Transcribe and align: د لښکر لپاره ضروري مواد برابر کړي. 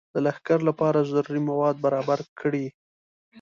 د 0.13 0.15
لښکر 0.25 0.59
لپاره 0.69 1.07
ضروري 1.11 1.41
مواد 1.49 1.75
برابر 1.85 2.19
کړي. 2.39 2.65